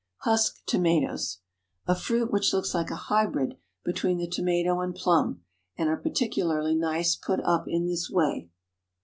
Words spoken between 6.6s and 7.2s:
nice